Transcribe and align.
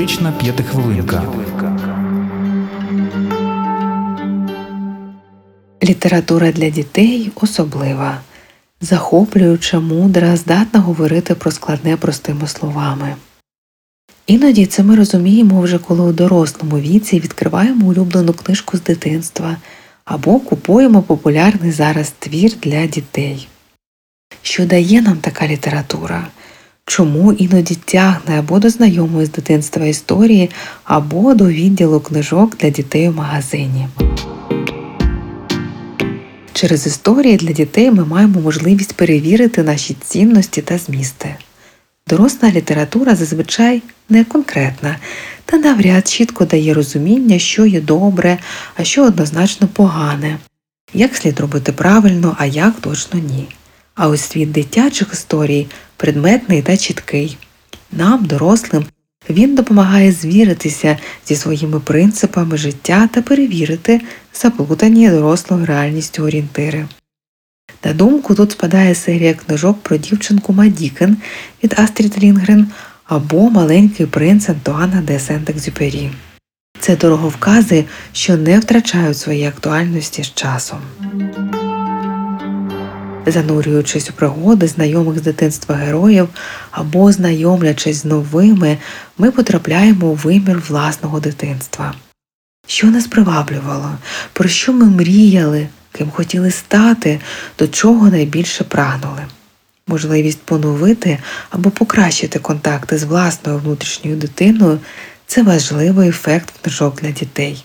Поетична 0.00 0.32
п'ятихвилинка. 0.32 1.22
Література 5.84 6.52
для 6.52 6.70
дітей 6.70 7.32
особлива, 7.34 8.20
захоплююча, 8.80 9.80
мудра, 9.80 10.36
здатна 10.36 10.80
говорити 10.80 11.34
про 11.34 11.50
складне 11.50 11.96
простими 11.96 12.46
словами. 12.46 13.16
Іноді 14.26 14.66
це 14.66 14.82
ми 14.82 14.96
розуміємо 14.96 15.60
вже 15.60 15.78
коли 15.78 16.02
у 16.02 16.12
дорослому 16.12 16.78
віці 16.78 17.20
відкриваємо 17.20 17.86
улюблену 17.86 18.32
книжку 18.32 18.76
з 18.76 18.82
дитинства 18.82 19.56
або 20.04 20.40
купуємо 20.40 21.02
популярний 21.02 21.72
зараз 21.72 22.12
твір 22.18 22.52
для 22.62 22.86
дітей. 22.86 23.48
Що 24.42 24.66
дає 24.66 25.02
нам 25.02 25.16
така 25.16 25.48
література? 25.48 26.26
Чому 26.90 27.32
іноді 27.32 27.74
тягне 27.74 28.38
або 28.38 28.58
до 28.58 28.70
знайомої 28.70 29.26
з 29.26 29.30
дитинства 29.30 29.86
історії, 29.86 30.50
або 30.84 31.34
до 31.34 31.46
відділу 31.46 32.00
книжок 32.00 32.56
для 32.56 32.70
дітей 32.70 33.08
у 33.08 33.12
магазині? 33.12 33.88
Через 36.52 36.86
історії 36.86 37.36
для 37.36 37.52
дітей 37.52 37.90
ми 37.90 38.04
маємо 38.04 38.40
можливість 38.40 38.92
перевірити 38.92 39.62
наші 39.62 39.96
цінності 40.00 40.62
та 40.62 40.78
змісти. 40.78 41.36
Доросла 42.08 42.50
література 42.50 43.14
зазвичай 43.14 43.82
не 44.08 44.24
конкретна 44.24 44.96
та 45.44 45.58
навряд 45.58 46.08
чітко 46.08 46.44
дає 46.44 46.74
розуміння, 46.74 47.38
що 47.38 47.66
є 47.66 47.80
добре, 47.80 48.38
а 48.76 48.84
що 48.84 49.04
однозначно 49.04 49.68
погане, 49.68 50.38
як 50.94 51.16
слід 51.16 51.40
робити 51.40 51.72
правильно, 51.72 52.36
а 52.38 52.46
як 52.46 52.74
точно 52.80 53.20
ні. 53.20 53.48
А 54.02 54.08
ось 54.08 54.20
світ 54.20 54.52
дитячих 54.52 55.08
історій 55.12 55.66
предметний 55.96 56.62
та 56.62 56.76
чіткий. 56.76 57.38
Нам, 57.92 58.24
дорослим, 58.24 58.84
він 59.30 59.54
допомагає 59.54 60.12
звіритися 60.12 60.98
зі 61.26 61.36
своїми 61.36 61.80
принципами 61.80 62.56
життя 62.56 63.08
та 63.12 63.22
перевірити 63.22 64.00
заплутані 64.34 65.10
дорослою 65.10 65.66
реальністю 65.66 66.22
орієнтири. 66.22 66.86
На 67.84 67.92
думку 67.92 68.34
тут 68.34 68.52
спадає 68.52 68.94
серія 68.94 69.34
книжок 69.34 69.82
про 69.82 69.96
дівчинку 69.96 70.52
Мадікен 70.52 71.16
від 71.64 71.74
Астрід 71.78 72.22
Лінгрен 72.22 72.66
або 73.04 73.50
Маленький 73.50 74.06
принц 74.06 74.48
Антуана 74.48 75.02
де 75.02 75.18
Сент-Екзюпері. 75.18 76.10
Це 76.78 76.96
дороговкази, 76.96 77.84
що 78.12 78.36
не 78.36 78.58
втрачають 78.58 79.18
своєї 79.18 79.46
актуальності 79.46 80.22
з 80.22 80.34
часом. 80.34 80.78
Занурюючись 83.26 84.10
у 84.10 84.12
пригоди 84.12 84.66
знайомих 84.66 85.18
з 85.18 85.22
дитинства 85.22 85.74
героїв 85.74 86.28
або 86.70 87.12
знайомлячись 87.12 87.96
з 87.96 88.04
новими, 88.04 88.78
ми 89.18 89.30
потрапляємо 89.30 90.06
у 90.06 90.14
вимір 90.14 90.62
власного 90.68 91.20
дитинства. 91.20 91.94
Що 92.66 92.86
нас 92.86 93.06
приваблювало, 93.06 93.90
про 94.32 94.48
що 94.48 94.72
ми 94.72 94.86
мріяли, 94.86 95.68
ким 95.92 96.10
хотіли 96.10 96.50
стати, 96.50 97.20
до 97.58 97.68
чого 97.68 98.10
найбільше 98.10 98.64
прагнули. 98.64 99.22
Можливість 99.86 100.42
поновити 100.42 101.18
або 101.50 101.70
покращити 101.70 102.38
контакти 102.38 102.98
з 102.98 103.04
власною 103.04 103.58
внутрішньою 103.58 104.16
дитиною 104.16 104.78
це 105.26 105.42
важливий 105.42 106.08
ефект 106.08 106.54
книжок 106.62 107.00
для 107.02 107.10
дітей. 107.10 107.64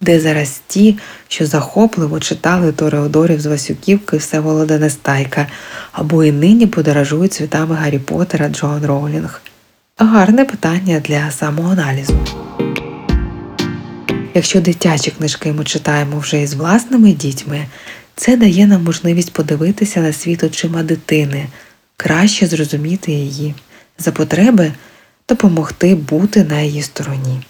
Де 0.00 0.20
зараз 0.20 0.60
ті, 0.66 0.98
що 1.28 1.46
захопливо 1.46 2.20
читали 2.20 2.72
Тореодорів 2.72 3.40
з 3.40 3.46
Васюківки 3.46 4.16
Всеволода 4.16 4.78
Нестайка, 4.78 5.46
або 5.92 6.24
і 6.24 6.32
нині 6.32 6.66
подорожують 6.66 7.32
світами 7.32 7.74
Гаррі 7.74 7.98
Поттера 7.98 8.48
Джоан 8.48 8.86
Роулінг? 8.86 9.42
Гарне 9.96 10.44
питання 10.44 11.00
для 11.00 11.30
самоаналізу. 11.30 12.26
Якщо 14.34 14.60
дитячі 14.60 15.10
книжки 15.10 15.52
ми 15.52 15.64
читаємо 15.64 16.18
вже 16.18 16.42
із 16.42 16.54
власними 16.54 17.12
дітьми, 17.12 17.66
це 18.16 18.36
дає 18.36 18.66
нам 18.66 18.84
можливість 18.84 19.32
подивитися 19.32 20.00
на 20.00 20.12
світ 20.12 20.44
очима 20.44 20.82
дитини, 20.82 21.46
краще 21.96 22.46
зрозуміти 22.46 23.12
її, 23.12 23.54
за 23.98 24.12
потреби 24.12 24.72
допомогти 25.28 25.94
бути 25.94 26.44
на 26.44 26.60
її 26.60 26.82
стороні. 26.82 27.42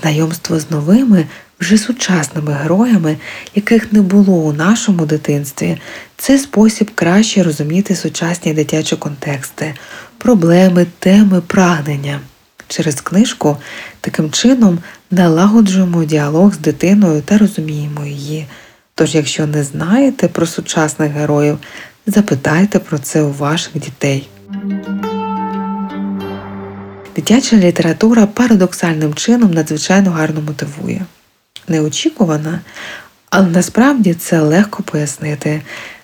Знайомство 0.00 0.60
з 0.60 0.70
новими, 0.70 1.26
вже 1.60 1.78
сучасними 1.78 2.52
героями, 2.52 3.16
яких 3.54 3.92
не 3.92 4.02
було 4.02 4.32
у 4.32 4.52
нашому 4.52 5.06
дитинстві, 5.06 5.78
це 6.16 6.38
спосіб 6.38 6.90
краще 6.94 7.42
розуміти 7.42 7.96
сучасні 7.96 8.54
дитячі 8.54 8.96
контексти, 8.96 9.74
проблеми, 10.18 10.86
теми, 10.98 11.40
прагнення. 11.40 12.20
Через 12.68 13.00
книжку 13.00 13.56
таким 14.00 14.30
чином 14.30 14.78
налагоджуємо 15.10 16.04
діалог 16.04 16.54
з 16.54 16.58
дитиною 16.58 17.22
та 17.22 17.38
розуміємо 17.38 18.06
її. 18.06 18.46
Тож, 18.94 19.14
якщо 19.14 19.46
не 19.46 19.64
знаєте 19.64 20.28
про 20.28 20.46
сучасних 20.46 21.12
героїв, 21.12 21.58
запитайте 22.06 22.78
про 22.78 22.98
це 22.98 23.22
у 23.22 23.32
ваших 23.32 23.78
дітей. 23.78 24.28
Дитяча 27.16 27.56
література 27.56 28.26
парадоксальним 28.26 29.14
чином 29.14 29.50
надзвичайно 29.54 30.10
гарно 30.10 30.40
мотивує. 30.40 31.06
Неочікувана, 31.68 32.60
але 33.30 33.46
насправді 33.46 34.14
це 34.14 34.40
легко 34.40 34.82
пояснити. 34.82 35.62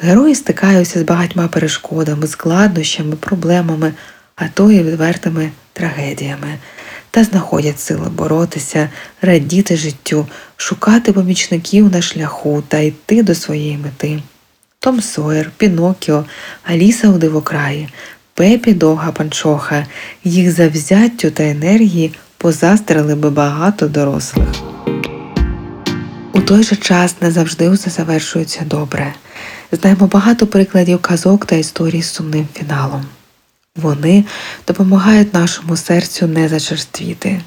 Герої 0.00 0.34
стикаються 0.34 1.00
з 1.00 1.02
багатьма 1.02 1.48
перешкодами, 1.48 2.26
складнощами, 2.26 3.16
проблемами, 3.16 3.92
а 4.36 4.48
то 4.48 4.72
і 4.72 4.82
відвертими 4.82 5.50
трагедіями, 5.72 6.58
та 7.10 7.24
знаходять 7.24 7.80
сили 7.80 8.08
боротися, 8.08 8.90
радіти 9.22 9.76
життю, 9.76 10.26
шукати 10.56 11.12
помічників 11.12 11.92
на 11.92 12.02
шляху 12.02 12.62
та 12.68 12.78
йти 12.78 13.22
до 13.22 13.34
своєї 13.34 13.78
мети. 13.78 14.22
Том 14.78 15.00
Сойер, 15.00 15.50
Пінокіо, 15.56 16.24
Аліса 16.64 17.08
у 17.08 17.18
дивокраї, 17.18 17.88
Пепі 18.34 18.72
довга 18.74 19.12
панчоха, 19.12 19.86
їх 20.24 20.52
завзяттю 20.52 21.30
та 21.30 21.42
енергії 21.42 22.14
позастрили 22.36 23.14
би 23.14 23.30
багато 23.30 23.88
дорослих. 23.88 24.77
Той 26.48 26.62
же 26.62 26.76
час 26.76 27.16
не 27.20 27.30
завжди 27.30 27.68
усе 27.68 27.90
завершується 27.90 28.64
добре. 28.64 29.14
Знаємо 29.72 30.06
багато 30.06 30.46
прикладів 30.46 30.98
казок 30.98 31.46
та 31.46 31.56
історій 31.56 32.02
з 32.02 32.10
сумним 32.10 32.48
фіналом. 32.54 33.04
Вони 33.76 34.24
допомагають 34.66 35.34
нашому 35.34 35.76
серцю 35.76 36.26
не 36.26 36.48
зачерствіти, 36.48 37.40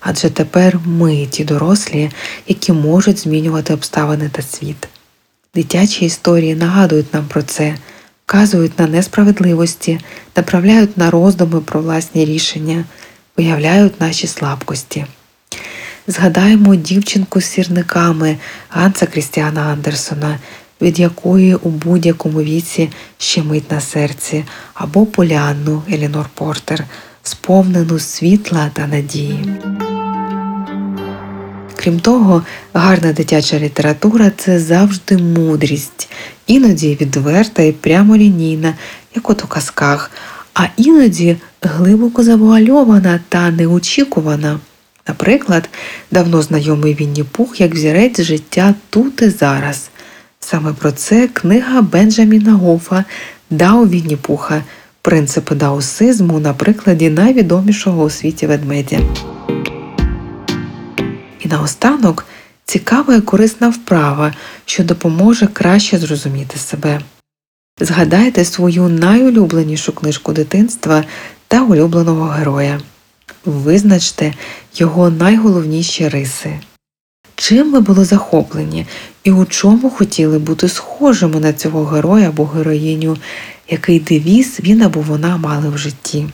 адже 0.00 0.30
тепер 0.30 0.78
ми 0.86 1.26
ті 1.26 1.44
дорослі, 1.44 2.10
які 2.48 2.72
можуть 2.72 3.18
змінювати 3.18 3.74
обставини 3.74 4.28
та 4.28 4.42
світ. 4.42 4.88
Дитячі 5.54 6.04
історії 6.04 6.54
нагадують 6.54 7.14
нам 7.14 7.26
про 7.28 7.42
це, 7.42 7.76
вказують 8.26 8.78
на 8.78 8.86
несправедливості, 8.86 10.00
направляють 10.36 10.96
на 10.96 11.10
роздуми 11.10 11.60
про 11.60 11.80
власні 11.80 12.24
рішення, 12.24 12.84
виявляють 13.36 14.00
наші 14.00 14.26
слабкості. 14.26 15.06
Згадаємо 16.06 16.74
дівчинку 16.74 17.40
з 17.40 17.44
сірниками 17.44 18.36
Ганса 18.68 19.06
Крістіана 19.06 19.60
Андерсона, 19.60 20.38
від 20.82 20.98
якої 20.98 21.54
у 21.54 21.68
будь-якому 21.68 22.42
віці 22.42 22.90
щемить 23.18 23.70
на 23.70 23.80
серці, 23.80 24.44
або 24.74 25.06
Полянну 25.06 25.82
Елінор 25.92 26.26
Портер, 26.34 26.84
сповнену 27.22 27.98
світла 27.98 28.70
та 28.72 28.86
надії. 28.86 29.44
Крім 31.76 32.00
того, 32.00 32.42
гарна 32.74 33.12
дитяча 33.12 33.58
література 33.58 34.30
це 34.36 34.58
завжди 34.58 35.18
мудрість, 35.18 36.08
іноді 36.46 36.98
відверта 37.00 37.62
і 37.62 37.72
прямолінійна, 37.72 38.74
як 39.14 39.30
от 39.30 39.44
у 39.44 39.46
казках, 39.46 40.10
а 40.54 40.64
іноді 40.76 41.36
глибоко 41.62 42.22
завуальована 42.22 43.20
та 43.28 43.50
неочікувана. 43.50 44.58
Наприклад, 45.08 45.68
давно 46.10 46.42
знайомий 46.42 46.94
Вінні 46.94 47.24
Пух 47.24 47.60
як 47.60 47.74
взірець 47.74 48.20
життя 48.20 48.74
тут 48.90 49.22
і 49.22 49.28
зараз. 49.28 49.90
Саме 50.40 50.72
про 50.72 50.92
це 50.92 51.28
книга 51.28 51.82
Бенджаміна 51.82 52.52
Гофа 52.52 53.04
Дау 53.50 53.86
Вінні 53.86 54.16
Пуха 54.16 54.62
Принципи 55.02 55.54
даосизму 55.54 56.38
на 56.38 56.54
прикладі 56.54 57.10
найвідомішого 57.10 58.04
у 58.04 58.10
світі 58.10 58.46
ведмедя. 58.46 59.00
І 61.40 61.48
наостанок 61.48 62.26
цікава 62.64 63.14
і 63.14 63.20
корисна 63.20 63.68
вправа, 63.68 64.34
що 64.64 64.84
допоможе 64.84 65.46
краще 65.46 65.98
зрозуміти 65.98 66.58
себе. 66.58 67.00
Згадайте 67.80 68.44
свою 68.44 68.88
найулюбленішу 68.88 69.92
книжку 69.92 70.32
дитинства 70.32 71.04
та 71.48 71.62
улюбленого 71.62 72.24
героя. 72.24 72.80
Визначте 73.44 74.34
його 74.74 75.10
найголовніші 75.10 76.08
риси. 76.08 76.60
Чим 77.34 77.72
ви 77.72 77.80
були 77.80 78.04
захоплені 78.04 78.86
і 79.24 79.32
у 79.32 79.44
чому 79.44 79.90
хотіли 79.90 80.38
бути 80.38 80.68
схожими 80.68 81.40
на 81.40 81.52
цього 81.52 81.84
героя 81.84 82.28
або 82.28 82.46
героїню, 82.46 83.16
який 83.68 84.00
девіз 84.00 84.60
він 84.60 84.82
або 84.82 85.00
вона 85.00 85.36
мали 85.36 85.68
в 85.68 85.78
житті. 85.78 86.26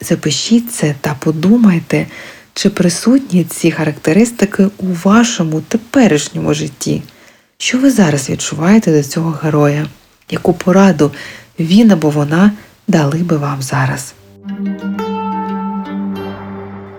Запишіть 0.00 0.72
це 0.72 0.94
та 1.00 1.16
подумайте, 1.20 2.06
чи 2.54 2.70
присутні 2.70 3.44
ці 3.44 3.70
характеристики 3.70 4.64
у 4.64 4.86
вашому 5.04 5.60
теперішньому 5.60 6.54
житті. 6.54 7.02
Що 7.58 7.78
ви 7.78 7.90
зараз 7.90 8.30
відчуваєте 8.30 8.92
до 8.92 9.02
цього 9.02 9.38
героя? 9.42 9.86
Яку 10.30 10.52
пораду 10.52 11.12
він 11.58 11.90
або 11.90 12.10
вона 12.10 12.52
дали 12.88 13.18
би 13.18 13.36
вам 13.36 13.62
зараз? 13.62 14.14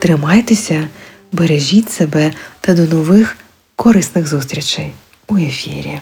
Тримайтеся, 0.05 0.87
бережіть 1.31 1.91
себе 1.91 2.31
та 2.61 2.73
до 2.73 2.95
нових 2.95 3.37
корисних 3.75 4.27
зустрічей 4.27 4.91
у 5.27 5.37
ефірі. 5.37 5.99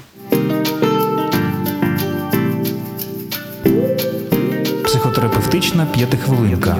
Психотерапевтична 4.85 5.85
п'ятихвилинка. 5.85 6.77